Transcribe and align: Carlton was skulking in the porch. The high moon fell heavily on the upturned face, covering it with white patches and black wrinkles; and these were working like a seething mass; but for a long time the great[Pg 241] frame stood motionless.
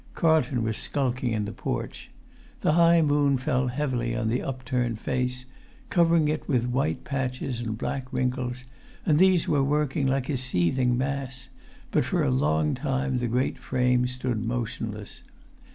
Carlton 0.15 0.63
was 0.63 0.77
skulking 0.77 1.31
in 1.31 1.45
the 1.45 1.51
porch. 1.51 2.09
The 2.61 2.71
high 2.71 3.03
moon 3.03 3.37
fell 3.37 3.67
heavily 3.67 4.15
on 4.15 4.29
the 4.29 4.41
upturned 4.41 4.99
face, 4.99 5.45
covering 5.91 6.27
it 6.27 6.47
with 6.49 6.65
white 6.67 7.03
patches 7.03 7.59
and 7.59 7.77
black 7.77 8.11
wrinkles; 8.11 8.63
and 9.05 9.19
these 9.19 9.47
were 9.47 9.63
working 9.63 10.07
like 10.07 10.27
a 10.27 10.37
seething 10.37 10.97
mass; 10.97 11.49
but 11.91 12.03
for 12.03 12.23
a 12.23 12.31
long 12.31 12.73
time 12.73 13.19
the 13.19 13.27
great[Pg 13.27 13.57
241] 13.59 13.59
frame 13.61 14.07
stood 14.07 14.43
motionless. 14.43 15.21